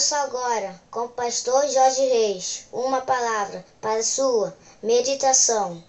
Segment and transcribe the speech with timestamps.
[0.00, 5.82] Ouça agora, com o pastor Jorge Reis, uma palavra para sua meditação.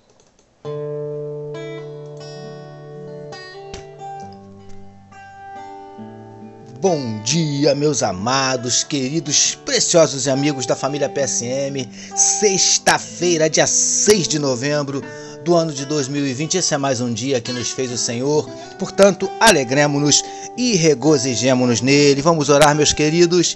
[6.82, 11.90] Bom dia, meus amados, queridos, preciosos amigos da família PSM.
[12.14, 15.02] Sexta-feira, dia 6 de novembro
[15.46, 16.58] do ano de 2020.
[16.58, 18.50] Esse é mais um dia que nos fez o Senhor.
[18.78, 20.22] Portanto, alegremos-nos
[20.58, 22.22] e regozijemos-nos nele.
[22.22, 23.56] Vamos orar, meus queridos.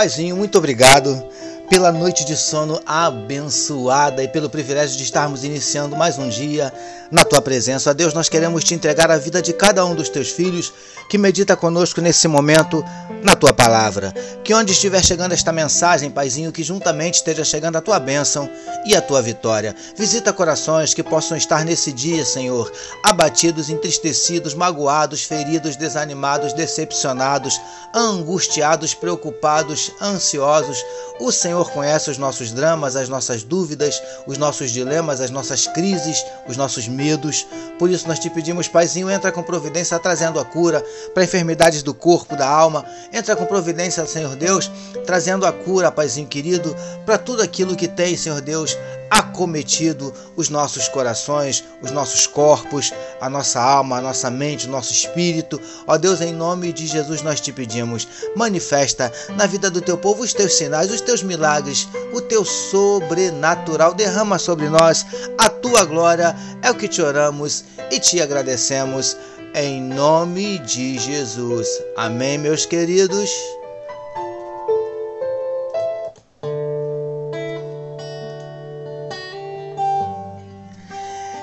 [0.00, 1.22] Paizinho, muito obrigado
[1.70, 6.72] pela noite de sono abençoada e pelo privilégio de estarmos iniciando mais um dia
[7.12, 7.90] na tua presença.
[7.90, 10.72] A Deus, nós queremos te entregar a vida de cada um dos teus filhos
[11.08, 12.84] que medita conosco nesse momento
[13.22, 14.12] na tua palavra.
[14.44, 18.48] Que onde estiver chegando esta mensagem, Paizinho, que juntamente esteja chegando a tua bênção
[18.86, 19.74] e a tua vitória.
[19.96, 22.70] Visita corações que possam estar nesse dia, Senhor,
[23.04, 27.60] abatidos, entristecidos, magoados, feridos, desanimados, decepcionados,
[27.94, 30.84] angustiados, preocupados, ansiosos.
[31.18, 35.66] O Senhor Senhor conhece os nossos dramas, as nossas dúvidas, os nossos dilemas, as nossas
[35.66, 37.46] crises, os nossos medos.
[37.78, 41.92] Por isso nós te pedimos, Paizinho, entra com providência trazendo a cura para enfermidades do
[41.92, 42.84] corpo, da alma.
[43.12, 44.70] Entra com providência, Senhor Deus,
[45.04, 48.76] trazendo a cura, Paizinho querido, para tudo aquilo que tem, Senhor Deus,
[49.10, 54.92] acometido os nossos corações, os nossos corpos, a nossa alma, a nossa mente, o nosso
[54.92, 55.60] espírito.
[55.86, 60.22] Ó Deus, em nome de Jesus nós te pedimos, manifesta na vida do teu povo
[60.22, 63.92] os teus sinais, os teus milagres, o teu sobrenatural.
[63.94, 65.04] Derrama sobre nós
[65.36, 66.36] a tua glória.
[66.62, 69.16] É o que te oramos e te agradecemos.
[69.52, 71.66] Em nome de Jesus.
[71.96, 73.30] Amém, meus queridos.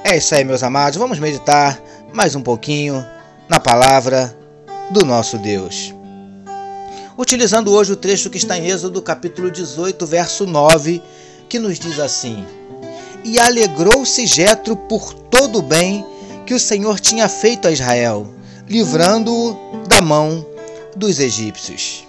[0.09, 0.97] É isso aí, meus amados.
[0.97, 1.78] Vamos meditar
[2.13, 3.06] mais um pouquinho
[3.50, 4.34] na palavra
[4.90, 5.94] do nosso Deus.
[7.18, 11.03] Utilizando hoje o trecho que está em Êxodo, capítulo 18, verso 9,
[11.50, 12.45] que nos diz assim:
[13.22, 16.06] E alegrou-se Jetro por todo o bem
[16.45, 18.34] que o Senhor tinha feito a Israel,
[18.66, 20.45] livrando-o da mão
[20.95, 22.07] dos egípcios.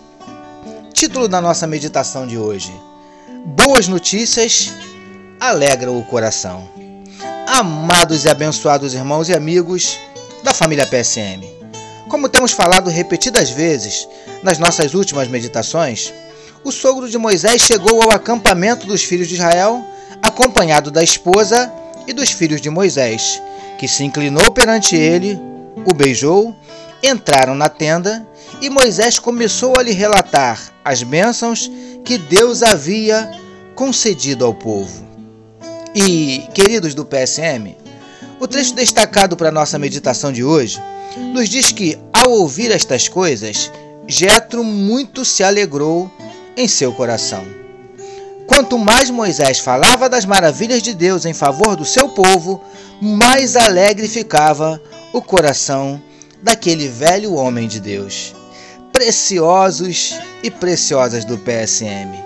[0.93, 2.73] Título da nossa meditação de hoje:
[3.57, 4.73] Boas notícias
[5.41, 6.79] alegram o coração
[7.59, 9.99] amados e abençoados irmãos e amigos
[10.45, 11.45] da família PSM.
[12.09, 14.09] Como temos falado repetidas vezes
[14.45, 16.15] nas nossas últimas meditações,
[16.63, 19.85] o sogro de Moisés chegou ao acampamento dos filhos de Israel,
[20.23, 21.73] acompanhado da esposa
[22.07, 23.43] e dos filhos de Moisés,
[23.77, 25.37] que se inclinou perante ele,
[25.85, 26.55] o beijou,
[27.03, 28.25] entraram na tenda
[28.61, 31.69] e Moisés começou a lhe relatar as bênçãos
[32.05, 33.29] que Deus havia
[33.75, 35.08] concedido ao povo.
[36.01, 37.77] E, queridos do PSM,
[38.39, 40.81] o trecho destacado para nossa meditação de hoje
[41.35, 43.69] nos diz que, ao ouvir estas coisas,
[44.07, 46.09] Jetro muito se alegrou
[46.57, 47.45] em seu coração.
[48.47, 52.63] Quanto mais Moisés falava das maravilhas de Deus em favor do seu povo,
[53.03, 54.81] mais alegre ficava
[55.13, 56.01] o coração
[56.41, 58.37] daquele velho homem de Deus.
[58.93, 62.17] Preciosos e preciosas do PSM.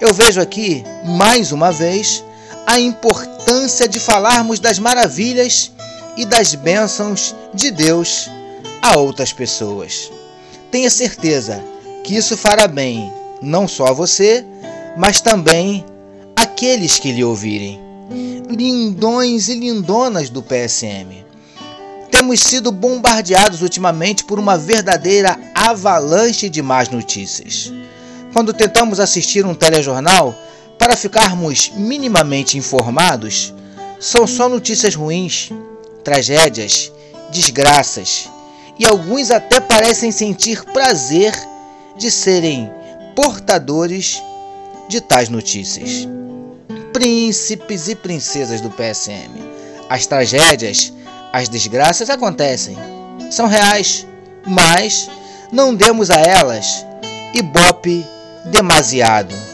[0.00, 2.24] Eu vejo aqui, mais uma vez,
[2.70, 5.72] a importância de falarmos das maravilhas
[6.16, 8.30] e das bênçãos de Deus
[8.80, 10.08] a outras pessoas.
[10.70, 11.60] Tenha certeza
[12.04, 14.44] que isso fará bem não só a você,
[14.96, 15.84] mas também
[16.36, 17.80] aqueles que lhe ouvirem.
[18.48, 21.26] Lindões e lindonas do PSM.
[22.08, 27.72] Temos sido bombardeados ultimamente por uma verdadeira avalanche de más notícias.
[28.32, 30.32] Quando tentamos assistir um telejornal,
[30.80, 33.52] para ficarmos minimamente informados,
[34.00, 35.50] são só notícias ruins,
[36.02, 36.90] tragédias,
[37.30, 38.30] desgraças,
[38.78, 41.34] e alguns até parecem sentir prazer
[41.98, 42.72] de serem
[43.14, 44.22] portadores
[44.88, 46.08] de tais notícias.
[46.94, 49.38] Príncipes e princesas do PSM,
[49.86, 50.94] as tragédias,
[51.30, 52.74] as desgraças acontecem,
[53.30, 54.06] são reais,
[54.46, 55.10] mas
[55.52, 56.86] não demos a elas
[57.34, 58.02] ibope
[58.46, 59.49] demasiado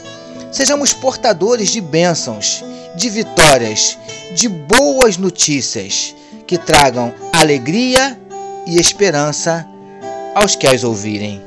[0.56, 2.64] Sejamos portadores de bênçãos,
[2.94, 3.98] de vitórias,
[4.34, 6.16] de boas notícias
[6.46, 8.18] que tragam alegria
[8.66, 9.68] e esperança
[10.34, 11.42] aos que as ouvirem.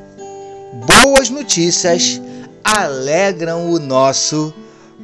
[0.85, 2.21] Boas notícias
[2.63, 4.53] alegram o nosso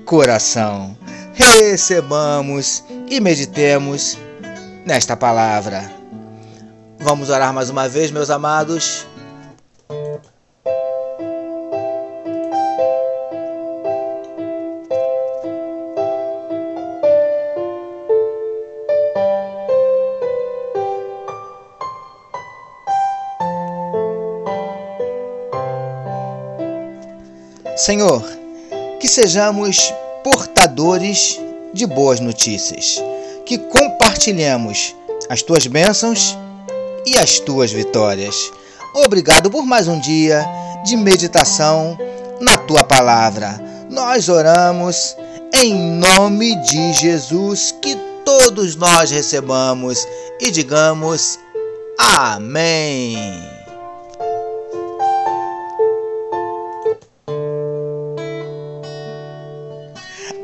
[0.06, 0.96] coração.
[1.34, 4.20] Recebamos e meditemos
[4.86, 5.92] nesta palavra.
[7.00, 9.08] Vamos orar mais uma vez, meus amados.
[27.76, 28.24] Senhor,
[29.00, 29.94] que sejamos
[30.24, 31.40] portadores
[31.74, 33.04] de boas notícias,
[33.46, 34.96] que compartilhemos
[35.30, 36.38] as tuas bênçãos
[37.06, 38.36] e as tuas vitórias.
[38.96, 40.46] Obrigado por mais um dia
[40.86, 41.98] de meditação
[42.40, 43.60] na tua palavra.
[43.90, 45.16] Nós oramos
[45.54, 50.08] em nome de Jesus, que todos nós recebamos
[50.40, 51.38] e digamos
[51.98, 53.55] Amém.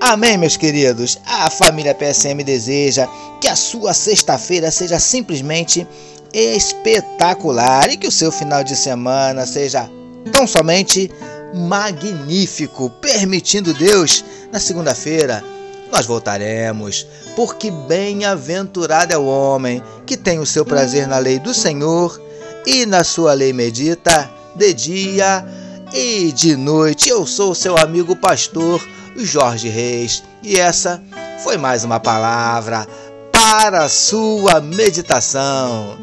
[0.03, 1.19] Amém, meus queridos.
[1.27, 3.07] A família PSM deseja
[3.39, 5.88] que a sua sexta-feira seja simplesmente
[6.33, 9.88] espetacular e que o seu final de semana seja
[10.31, 11.12] tão somente
[11.53, 15.44] magnífico, permitindo Deus, na segunda-feira
[15.92, 17.06] nós voltaremos,
[17.36, 22.19] porque bem-aventurado é o homem que tem o seu prazer na lei do Senhor
[22.65, 25.45] e na sua lei medita de dia
[25.93, 27.09] e de noite.
[27.09, 28.85] Eu sou seu amigo pastor
[29.15, 31.01] Jorge Reis e essa
[31.43, 32.88] foi mais uma palavra
[33.31, 35.97] para sua meditação.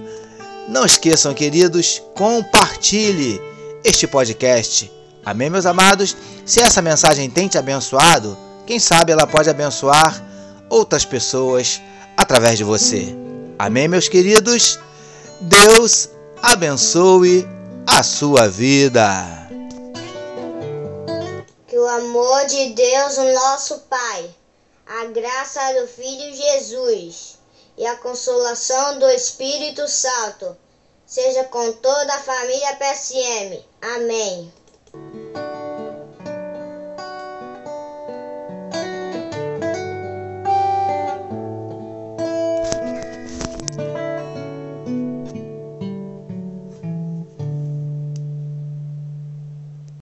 [0.68, 3.40] Não esqueçam, queridos, compartilhe
[3.84, 4.92] este podcast.
[5.24, 6.16] Amém, meus amados?
[6.44, 8.36] Se essa mensagem tem te abençoado,
[8.66, 10.22] quem sabe ela pode abençoar
[10.68, 11.80] outras pessoas
[12.16, 13.16] através de você.
[13.58, 14.78] Amém, meus queridos?
[15.40, 16.10] Deus
[16.42, 17.48] abençoe
[17.86, 19.37] a sua vida.
[21.78, 24.34] O amor de Deus, o nosso Pai,
[24.84, 27.38] a graça do Filho Jesus
[27.76, 30.56] e a consolação do Espírito Santo
[31.06, 33.64] seja com toda a família PSM.
[33.80, 34.52] Amém.